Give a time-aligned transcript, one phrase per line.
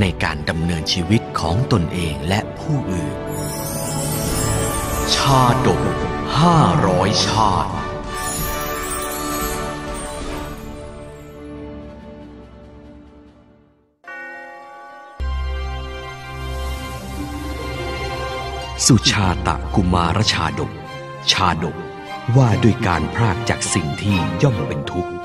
[0.00, 3.16] ในการดำเนินชีวิตของตนเองและผู้อื่น
[5.14, 5.82] ชาดก
[6.40, 7.72] ห้าร้อยชาติ
[18.86, 20.72] สุชาตะกุมารชาดก
[21.32, 21.76] ชาดก
[22.36, 25.15] ว่าด้วยการพรากจากสิ่งที่ย่อมเป็นทุกข์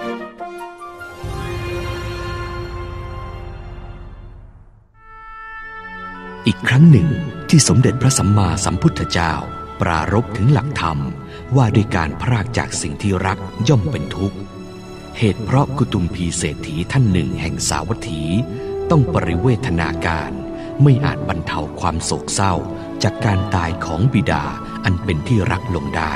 [6.48, 7.10] อีกครั้งหนึ่ง
[7.50, 9.34] ที่สมเด็จพระสัมมาสัมพุทธเจ้า
[9.82, 11.00] ปรารบถึงหลักธรรม
[11.56, 14.38] ว่าด้วยการพรากจากสิ่งที่รักย่อมเป็นทุกข์
[15.18, 18.22] เหตุเพราะกุตุมพีเศรษฐีท่านหนึ่งแห่งสาวัตถี
[18.90, 20.32] ต้องปริเวทนาการ
[20.84, 22.54] ไม่อาจบรรเทาความโศกเศร้า
[23.04, 24.44] จากการตายของบิดา
[24.84, 26.14] อันเป็นที่รักลงได้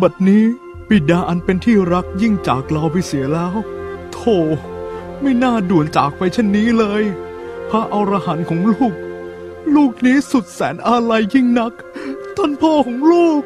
[0.00, 0.44] บัดนี้
[0.88, 3.54] บิดาอันเป็นที่รักยิ่งจากเราไปเสียแล้ว
[4.12, 4.36] โธ่
[5.20, 7.04] ไม่น่าด่วนจากไปเช่นนี้เลย
[7.70, 8.94] พระอรหันต์ของลูก
[9.74, 11.72] ลูกนี้สุดแสนอาลัยยิ่งนัก
[12.36, 13.42] ท่านพ่อของลูก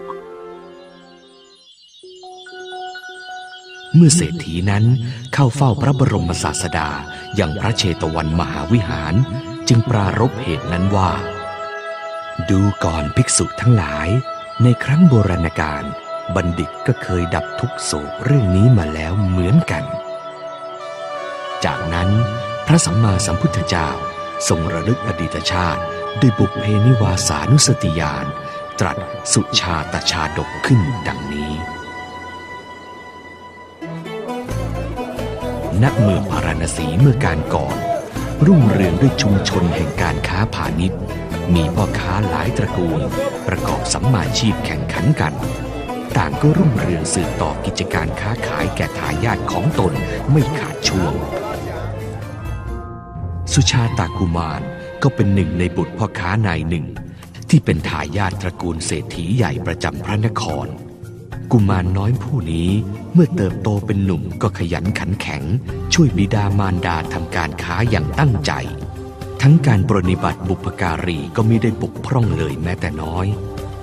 [3.94, 4.84] เมื่อเศรษฐีนั้น
[5.34, 6.88] เข้าเฝ้าพระบรมศาสดา
[7.34, 9.14] อย่างพระเชตวันมหาวิหาร
[9.68, 11.12] จึงปรารบเหตุนั้นว่า
[12.50, 14.08] ดูก่อนภิกษุทั้งหลาย
[14.62, 15.84] ในครั้งโบราณกาล
[16.34, 19.84] บัณฑิตก็เคยดับทุกโศกเรื่องนี้มาแล้วเหมือนกัน
[21.64, 22.08] จากนั้น
[22.66, 23.88] พระสัมมาสัมพุทธเจ้า
[24.48, 25.82] ทรงระลึกอดีตชาติ
[26.20, 28.26] ด้วยบุพเพนิวาสานุสติญาณ
[28.80, 28.96] ตรัส
[29.32, 31.52] สุชาตชาดกขึ้นดังนี้
[35.82, 37.76] ณ เมืองพาราณสีเมื่อการก่อน
[38.46, 41.00] รุ่งเรืองด้วยชุมชนแห่งการค้าพาณิชย์
[41.54, 43.00] มีพ่อค้าหลายตระกูล
[43.48, 45.32] ประกอบสัมมาชีพแข่งขันกัน
[46.16, 49.92] ต่างก็รุ่งเรืองสืบต่อกิจการค้าขายแก่ทายาทของตน
[50.30, 51.14] ไม่ขาดช่วง
[53.56, 54.60] สุชาตากุมาร
[55.02, 56.86] ก็เป็นหนึ่งในบุตรพ่อค้านายหนึ่ง
[57.48, 60.66] ที่เป็นทายาทตระกูลเศรษฐีใหญ่ประจำพระนคร
[61.52, 62.70] กุมารน้อยผู้นี้
[63.12, 65.42] เมื่อเติบโตเป็นหนุ่มก็ขยันขันแข็ง
[65.94, 68.52] ช่วยบิดามารดาทำการค้าอย่างตั้งใจ
[69.42, 73.26] ทั้งการปรนิบัติบุพการีก็ไม่ได้บกพร่องเลยแม้แต่น้อย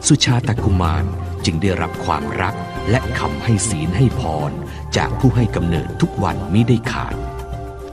[0.08, 1.04] สุชาตากุมาร
[1.46, 2.56] จึงได้รับความรัก
[2.90, 4.52] และคำให้ศีลให้พร
[4.98, 7.16] จากผู้ให้กำเนิดทุกวันมิได้ขาด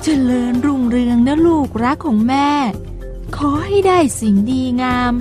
[0.03, 2.49] เจริญรุ่งเรือง นะลูกรักของแม่
[3.37, 5.13] ขอให้ได้สิ่งดีงาม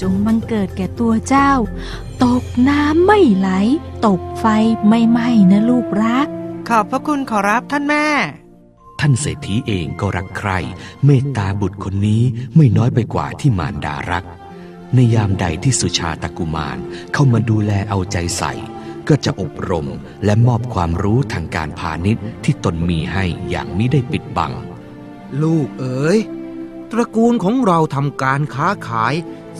[0.00, 1.52] จงบังเกิดแก่ตัวเจ้า
[2.24, 3.48] ตกน้ำไม่ไหล
[4.06, 4.46] ตกไฟ
[4.88, 6.28] ไม่ไหม้นะลูกรัก
[6.68, 8.06] ขอบพระคุณขอรับท่านแม่
[9.00, 10.58] ท่านเศรษฐีเองก็รักใคร่
[11.04, 12.22] เมตตาบุตรคนนี้
[12.56, 14.24] ไม่น้อยไปกว่าที่มารดารัก
[14.94, 16.78] ในยามใดที่สุชาตกุมาร
[17.12, 18.52] เข้ามาดูแลเอาใจใส่
[19.08, 19.86] ก็จะอบรม
[20.24, 24.52] และมอบความรู้ทางการพาณิชย์ที่ตนมีให้อย่างมิได้ปิดบัง
[25.42, 26.18] ลูกเอ๋ย
[26.90, 29.14] ตระกูลของเราทำการค้าขาย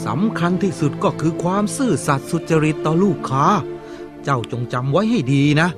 [0.06, 3.46] สำคัญที่สุดก็คือความซื่อสัตย์สุจริตต่อลูกค้า
[4.24, 5.68] เจ้าจงจำไว้ให้ดีนะ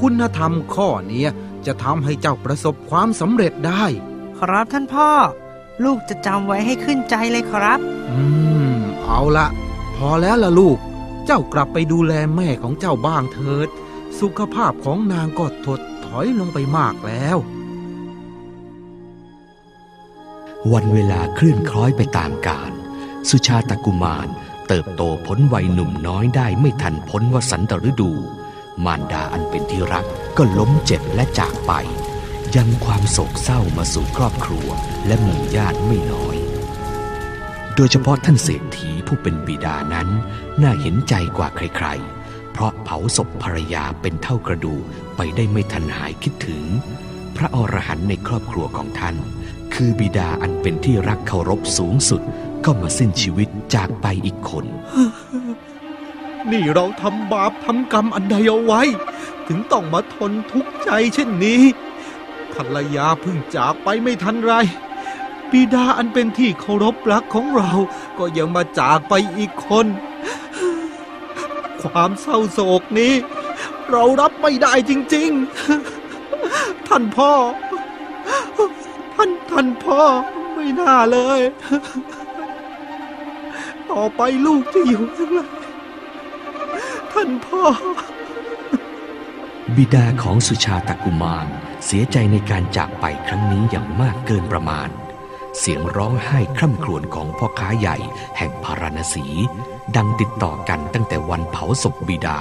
[0.00, 1.26] คุณธรรมข้อนี้
[1.66, 3.84] จะทำให้เจ้าประสบความสำเร็จได้
[4.38, 5.10] ครับท่านพ่อ
[5.84, 7.78] ลูกจะจำไว้ให้ขึ้นใจเลยครับ
[8.10, 8.22] อื
[8.74, 9.46] ม เอาละ
[9.96, 10.78] พอแล้วล่ะลูก
[11.26, 13.68] เจ้ากลับไปดูแลแม่ของเจ้าบ้างเถิด
[14.20, 17.36] สุขภาพของนางก็ถดถอยลงไปมากแล้ว
[20.70, 22.72] วันเวลาเคลื่อนคล้อยไปตามกาล
[23.30, 24.28] สุชาตกุมาร
[24.68, 28.12] เติบโตพ้นวัยหนุ่มน้อยได้ไม่ทันพ้นวสันตฤดู
[28.84, 30.06] มารดาอันเป็นที่รัก
[30.36, 31.72] ก็ล้มเจ็บและจากไป
[32.56, 34.68] ยังความโศกเศร้ามาสู่ครอบครัว
[35.06, 36.36] และหมู่ญาติไม่น้อย
[37.74, 40.08] โดยเฉพาะท่านเศรษฐีผู้เป็นบิดานั้น
[40.62, 44.74] น่าเห็นใจกว่าใครๆ เพราะเผาศพภรรยาเป็นเท่ากระดู
[45.16, 46.62] ไปได้ไม่ทันหายคิดถึง
[47.36, 49.16] พระอรหันต์ในครอบครัวของท่าน
[49.74, 52.22] คือบิดาอันเป็นที่รักเคารพสูงสุด
[52.64, 54.64] ก็มาสิ้นชีวิตจากไปอีกคน
[56.50, 58.82] นี่เราทำบาปทำกรรมอันใดเอาไว้
[59.48, 61.62] ถึงต้องมาทนทุกข์ใจเช่นนี้
[62.52, 64.52] ภรรยาเพิ่งจากไปไม่ทันไร
[65.50, 67.72] บิดาอันเป็นที่เคารพรักของเรา
[68.18, 69.86] ก็ยังมาจากไปอีกคน
[71.82, 73.14] ความเศร้าโศกนี้
[73.90, 75.30] เรารับไม่ได้จริง
[76.08, 77.32] ๆ ท่านพ่อ
[79.52, 80.02] ท่านพ่อ
[80.32, 81.40] ไม่ไม่น่าเลย
[83.90, 85.38] ต่อไปลูกจะอยู่ยังไง
[87.12, 87.62] ท่านพ่อ
[89.76, 91.46] บิดาของสุชาตกุมาร
[91.86, 94.88] เสียใจในการจากไปครั้งนี้อย่างมากเกินประมาณ
[95.58, 97.96] เสียงร้องไห้คร่ำครวญของพ่อค้าใหญ่
[98.38, 99.26] แห่งพาราณสี
[99.96, 102.38] ดังติดต่อกันตั้งแต่วันเผาศพบิดา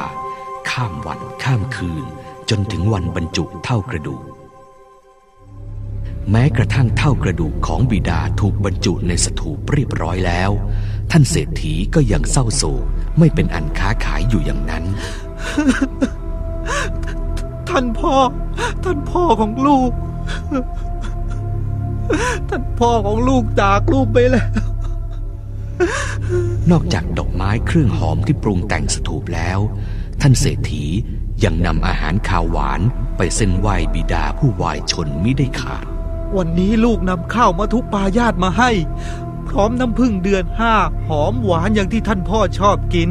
[0.70, 2.06] ข้ามวันข้ามคืน
[2.50, 4.24] จนถึงวันบรรจุเท่ากระดูก
[6.30, 10.52] แม้กระทั่งเท่ากระดูกของบิดาถูกบรรจุในสถูปเรียบร้อยแล้ว
[11.12, 12.86] ท่านเศรษฐีก็ยังเศร้าโศก
[13.20, 14.84] ไม่เป็นอันค้าขายอยู่อย่างนั้น
[17.70, 18.14] ท่านพ่อ
[18.84, 19.92] ท่านพ่อของลูก
[22.50, 24.48] ท่านพ่อของลูกจากลูกไปแล้ว
[26.72, 29.60] นอกจากดอกไม้เครื่องหอมที่ปรุงแต่งสถูปแล้ว
[30.22, 30.86] ท่านเศรษฐี
[31.44, 32.82] ยังนำอาหารคาวหวาน
[33.18, 35.86] ไปเส้นไหวบิดาผู้วายชนมิได้ขาด
[36.38, 38.72] วันนี้ลูกนำข้าวมาทุกปายาตมาให้
[39.48, 40.74] พร้อมน้ำพึ่งเดือนห้า
[41.08, 43.10] หอมหวานอย่างที่ท่านพ่อชอบกิน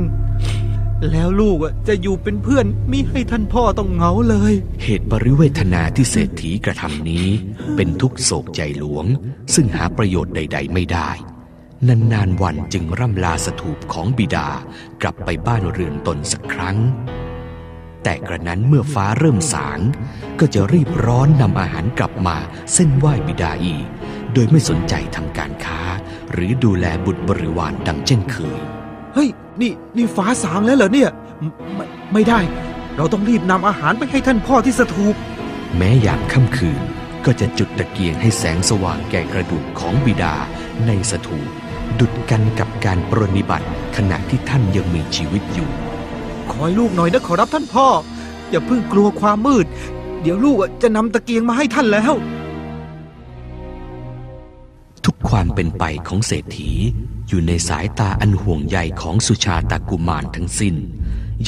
[1.11, 1.59] แล้วลูก
[1.89, 4.53] จะอยู่เป็นเพื่อนมิให้ท่านพ่อต้องเหงาเลย
[4.83, 7.27] เหตุปริเวทนาที่เศรษฐีกระทำนี้
[7.77, 9.07] เป็นทุกโศกใจหลวง
[9.55, 11.11] ซึ่งหาประโยชน์ใด ๆ ไม่ได้
[12.13, 14.49] นานๆวันจึงร่ำลาสถูปของบิดา
[15.03, 16.77] กลับไปบ้านเรือนตนสักครั้ง
[18.05, 19.81] แต่กระนั้นเมื่อฟ้าเริ่มสาง
[20.41, 22.37] ก็จะรีบร้อนนำอาหารกลับมา
[22.73, 23.87] เส้นไหว้บิดาอีก
[24.35, 25.81] โดยไม่สนใจทำการค้า
[26.33, 28.61] หรือดูแลบุตรบริวารดังเช่นเคย
[29.15, 29.29] เฮ้ย
[29.61, 31.11] นี่นี่ฟ้าสางแล้วเหรอเนี่ย
[31.41, 31.45] ไม
[31.75, 32.41] ไม่ไม่ได้
[32.97, 35.15] เราต้องรีบนำอาหารไปให้ท่านพ่อที่สถูป
[35.77, 36.83] แม้ยามค่ำคืน
[37.25, 40.35] ก็จะจุดตะเกียงให้แสงสว่างแก่กระดูกของบิดา
[40.87, 41.49] ในสถูป
[41.99, 45.71] ดุดกันกับการปรนนิบัติขณะที่ท่านยังมีชีวิตอยู่
[46.53, 47.87] คอยลูกหน่อยนะขอรับท่านพ่อ
[48.51, 49.67] อย่าเพิ่งกลัวความมืด
[50.23, 52.15] เดี๋ยวลูกอะจะนำตะเกียงมาให้ท่านแล้ว
[55.05, 56.71] ทุกความเป็นไปของเศรษฐี
[57.29, 60.75] อยู่ในสายตาอันห่วงใยของสุชาตากุมารทั้งสิ้น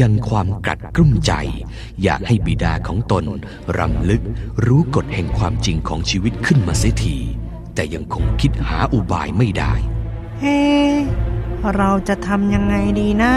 [0.01, 1.33] ยังความกัดกลุ้มใจ
[2.03, 3.25] อยากให้บิดาของตน
[3.79, 4.23] รำลึก
[4.67, 7.17] รู้กฎแห่งความจริงของชีวิตขึ้นมาเสียที
[7.75, 9.73] แต่ยังคงคิดหาอุบายไม่ได้
[10.41, 10.59] เฮ้
[11.77, 13.35] เราจะทำยังไงดีนะ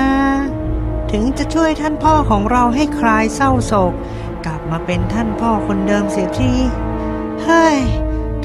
[1.12, 3.94] ถึงจะช่วยท่านพ่อของเราให้คลายเศร้าโศก
[4.46, 6.54] กลับมาเป็นท่านพ่อคนเดิมเสียที
[7.44, 7.78] เฮ้ย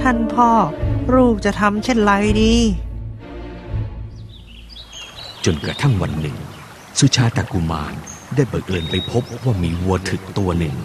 [0.00, 0.50] ท่านพ่อ
[1.14, 2.12] ลูกจะทำเช่นไร
[2.42, 2.54] ดี
[5.44, 6.36] จนกระทั่งวันหนึ่ง
[6.98, 7.94] สุชาตากุมาร
[8.34, 10.76] ได้เบิกเอินไปพบว่ามีวัวถึกตัวหนึ่ง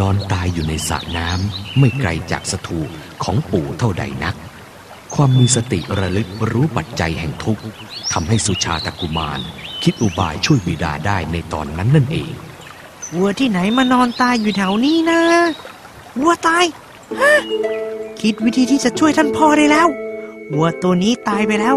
[0.00, 2.88] นอนตายอยู่ในสระน้ำไม่ไกลจากสถูป
[3.22, 4.36] ของปู่เท่าใดนัก
[5.14, 7.62] ความมีสติระลึกรู้ปัจจัยแห่งทุกข์
[8.12, 9.40] ทำให้สุชาตากุมาร
[9.88, 12.32] คิดอุบายช่วยบิดาได้ในตอนนั้นนั่นเอง
[13.14, 15.20] วัวที่ไหนมานอนตายอยู่แถวนี้นะ
[16.20, 16.64] วัวตาย
[17.20, 17.32] ฮะ
[18.20, 19.88] คิดวิธีที่จะช่วยท่านพ่อได้แล้ว
[20.54, 21.76] วัวตัวนี้ตายไปแล้ว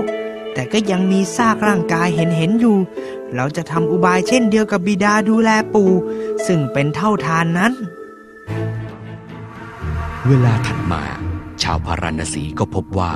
[0.54, 2.78] แต่ก็ยังมีซากร่างกายเห็นเห็นๆอยู่
[3.36, 5.92] เราจะทำอุบายเช่นเดียวกับบิดาดูแลปู่
[6.48, 7.74] ซึ่งเป็นเท่าทานนั้น
[10.28, 11.04] เวลาถัดมา
[11.64, 13.12] ชาวพาราณสีก็พบว่า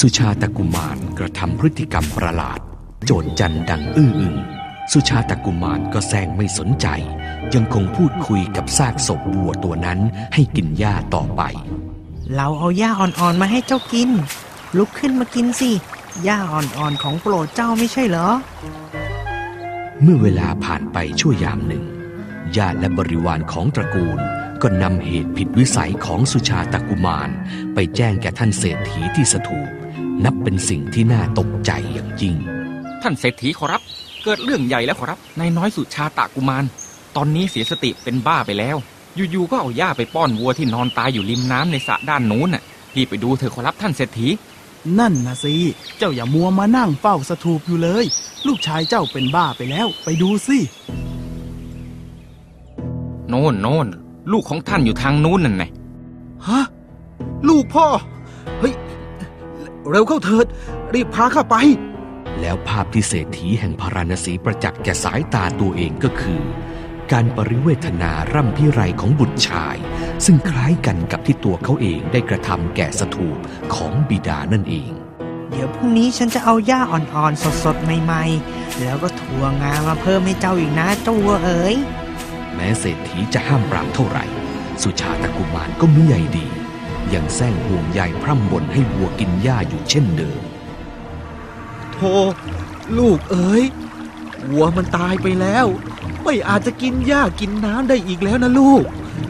[0.00, 2.60] สุชาตกุมารกระทำพฤติกรรมประหลาด
[3.04, 4.36] โจรจันดังอื้ออึง
[4.92, 6.86] สุชาตกุมารก็แซงไม่สนใจ
[7.54, 9.98] ยังคงพูดคุยกับซากศพวัวตัวนั้น
[10.34, 11.42] ให้กินหญ้าต่อไป
[12.34, 14.10] เราเอาหญ้าอ่อนๆมาให้เจ้ากิน
[14.78, 15.70] ลุกขึ้นมากินสิ
[16.24, 18.28] หญ้าอ่อนๆของโปรดเจ้าไม่ใช่เหรอ
[20.02, 21.84] เมื่อเวลาผ่านไปชั่วยามหนึ่ง
[22.56, 24.18] ญาติและบริวารของตระกูล
[24.62, 27.30] ก็นำเหตุผิดวิสัยของสุชาตกุมาร
[27.74, 29.70] ไปแจ้งแก่ท่านเศรษฐีที่สถูป
[30.24, 32.36] นับเป็นสิ่งที่น่าตกใจอย่างยิ่ง
[33.04, 33.82] ท่านเศรษฐีขอรับ
[34.24, 36.64] เกิดเรื่องใหญ่แล้วขอรับนายน้อยสุชาตะกุมาร
[37.16, 38.76] ตอนนี้เสียสติเป็นบ้าไปแล้ว
[39.16, 44.28] อยู่ๆก็เอาหญ้าไปป้อนวัวที่นอนตายอยู่ริมน้ำในสระด้านนู้นน่ะพี่ไปดูเถอะขอรับท่านเศรษฐี
[44.98, 45.54] นั่นนะสิ
[45.98, 48.04] เจ้าอย่ามัวมานั่งเฝ้าสถูปอยู่เลย
[48.46, 50.58] ลูกชายเจ้าเป็นบ้าไปแล้ว ไปดูสิ
[53.28, 53.86] โน่นโน่น
[54.32, 55.64] ลูกของท่านอยู่ทางนู้นนั่นไง
[56.46, 56.60] ฮะ
[57.48, 57.86] ลูกพ่อ
[58.60, 58.74] เฮ้ย
[59.90, 60.46] เร็วเข้าเถิด
[60.94, 61.56] รีบพาข้าไป
[62.40, 66.42] แล้วภาพที่เศรษฐีแห่งพาราณสีประจักษ์แก่สายตาตัวเองก็คือ
[67.12, 69.76] การปริเวทนาร่ำพิไรของบุตรชาย
[70.24, 73.38] ซึ่งคล้ายกันกับที่ตัวเขาเองได้กระทำแก่สถูป
[73.74, 74.90] ของบิดานั่นเอง
[75.50, 81.76] เดี๋ยวพรุ่งนี้ฉันจะเอาหญ้าอ่อนๆ สดๆ ใหม่ๆ แล้วก็ถั่วงามาเพิ่มให้เจ้าอีกนะเจ้าวัวเอ๋ย
[82.54, 84.24] แม้เศรษฐีจะห้ามปรามเท่าไหร่
[84.82, 86.46] สุชาตกุมารก็มิใยดี
[87.14, 90.40] ยังแซงห่วงใยพร่ำบ่นให้วัวกินหญ้าอยู่เช่นเดิม
[91.94, 92.14] โธ่
[92.98, 93.62] ลูกเอ๋ย
[94.50, 95.66] วัวมันตายไปแล้ว
[96.22, 98.84] ไม่อาจจะกินหญ้ากินน้ำได้อีกแล้วนะลูก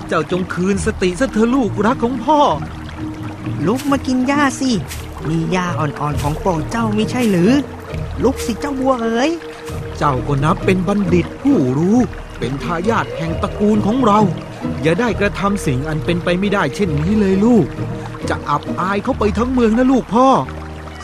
[0.09, 2.40] เจ้าจงคืนสติซะเถอะลูกรักของพ่อ
[3.66, 4.71] ลุกมากินหญ้าสิ
[5.28, 7.52] นี่ย่าอ่อนๆของโปรดเจ้ามิใช่หรือ
[8.23, 9.30] ลุกสิเจ้าบัวเอ๋ย
[9.99, 11.99] เจ้าก็นับเป็นบัณฑิตผู้รู้
[12.38, 14.21] เป็นทายาทแห่งตระกูลของเรา
[14.83, 17.66] อย่าได้กระทำสิ่งอันเป็นไปไม่ได้เช่นนี้เลยลูก
[18.28, 20.28] จะอับอายเขาไปทั้งเมืองนะลูกพ่อ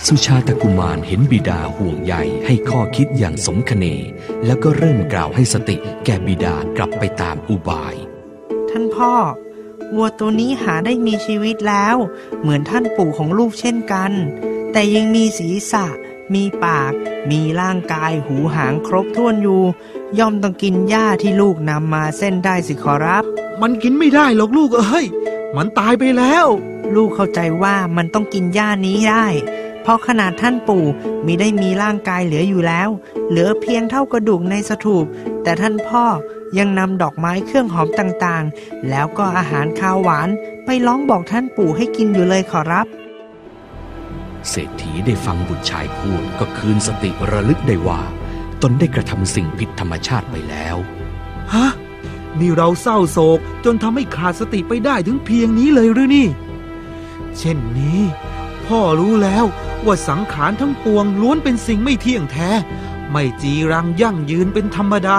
[0.06, 2.14] สุชาตกุมารเห็นบิดาห่วงใย
[2.46, 3.84] ให้ข้อคิดอย่างสมคเน
[4.46, 7.94] แล้วก็เริ่มกล่าวให้สติแก่บิดากลับไปตามอุบาย
[8.70, 9.14] ท่านพ่อ
[9.94, 11.96] วัวตัวนี้หาได้มีชีวิตแล้ว
[12.40, 14.12] เหมือนท่านปู่ของลูกเช่นกัน
[14.72, 15.86] แต่ยังมีศีรษะ
[16.34, 16.92] มีปาก
[17.30, 19.62] มีร่างกายหูหางครบถ้วนอยู่
[20.18, 23.24] ย่อมต้องกินหญ้าที่ลูกนำมาเส้นได้สิขอรับ
[23.60, 25.06] มันกินไม่ได้หรอกลูกเอ้ย
[25.56, 26.46] มันตายไปแล้ว
[26.94, 29.26] ลูกเข้าใจว่ามันต้องกินหญ้านี้ได้
[29.59, 29.59] เพ
[29.90, 30.84] ราะขนาดท่านปู่
[31.26, 32.88] มิได้มีร่างกายเหลืออยู่แล้ว
[33.28, 35.06] เหลือเพียงเท่ากระดูกในสถูป
[35.42, 36.04] แต่ท่านพ่อ
[36.58, 40.28] ยังนำดอกไม้เครื่องหอมต่างๆ แล้วก็อาหารข้าวหวาน
[40.64, 42.86] ไปร้องบอกท่านปู่ให้กินอยู่เลยขอรับ
[44.48, 48.00] เศรษฐีได้ฟังบุตรชายพูดก็คืนสติระลึกได้ว่า
[48.62, 50.76] ตนได้กระทำสิ่งผิดธรรมชาติไปแล้ว
[51.54, 51.68] ฮะ
[52.38, 56.28] นี่เราเศร้าโศกจนทำให้ขาดสติไปได้ถึงเพียงนี้เลยหรือนี่
[57.38, 58.00] เช่นนี้
[58.70, 59.44] พ่อรู้แล้ว
[59.86, 62.50] ว่าสังขารทั้งปวงล้วนเป็นสิ่งไม่เที่ยงแท้
[63.10, 65.18] ไม่จีรังยั่งยืนเป็นธรรมดา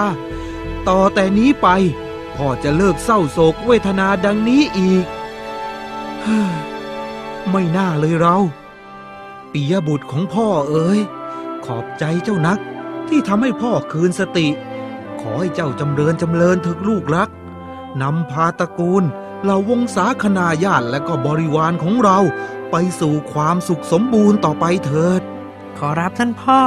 [0.88, 1.68] ต่อแต่นี้ไป
[2.36, 5.06] พ่อจะเลิกเศร้าโศกเวทนาดังนี้อีก
[7.52, 8.38] ไม่น่าเลยเรา
[9.52, 11.00] ปิยบุตรของพ่อเอ๋ย
[11.66, 12.60] ขอบใจเจ้านัก
[13.08, 14.48] ที่ทำให้พ่อคืนสติ
[15.22, 17.30] ขอให้เจ้าจำเริญจำเริญเถึกลูกรัก
[18.02, 19.04] นำพาตระกูล
[19.44, 22.20] เหล่าวงศาคณาญาติและก็บริวารของเรา
[22.72, 25.22] ไปสู่ความสุขสมบูรณ์ต่อไปเถิด
[25.78, 26.62] ขอรับท่านพ่อ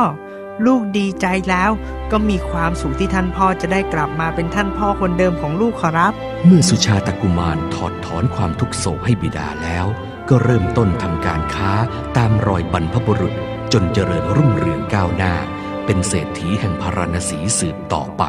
[0.67, 1.71] ลูกดีใจแล้ว
[2.11, 6.13] ก็มีความสุขที่ท่านพ่อจะได้กลับมาเป็นท่านพ่อคนเดิมของลูกขอรับ
[6.47, 9.87] เมื่อสุชาตกุมารถอดถอนความทุกโศกให้บิดาแล้ว
[10.29, 11.73] ก็เริ่มต้นทำการค้า
[12.17, 13.35] ตามรอยบรรพบุรุษ
[13.73, 15.35] จนเจริญรุ่งเรืองก้าวหน้า
[15.87, 18.23] เป็นเศรษฐีแห่งพาราณสีสืบต่อไป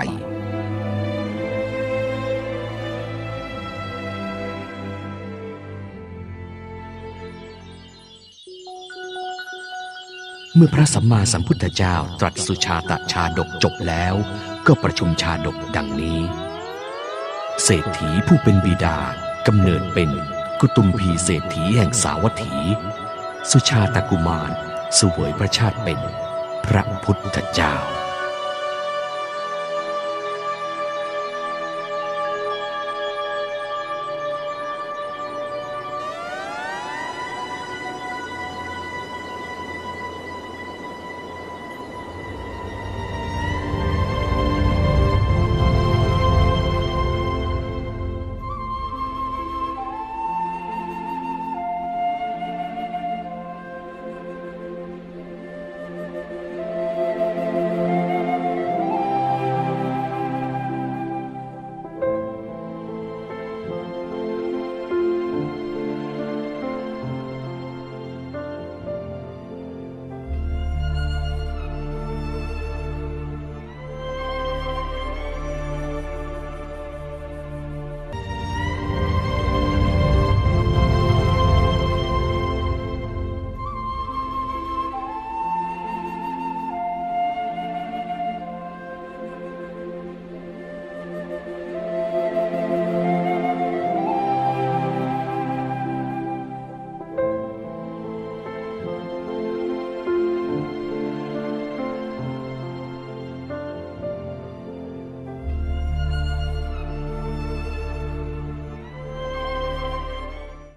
[10.57, 14.15] เมื่อพระสัมมาสัมพุทธเจ้าตรัสสุชาตชาดกจบแล้ว
[14.67, 16.19] ก็ประชุมชาดกดังนี้
[17.63, 18.97] เศรษฐีผู้เป็นบิดา
[19.47, 20.09] กำเนิดเป็น
[20.59, 22.55] กุตุมพีเศรษฐีแห่งสาวัตถี
[23.51, 24.51] สุชาตกุมาร
[24.99, 25.99] สวยพระชาติเป็น
[26.65, 27.75] พระพุทธเจ้า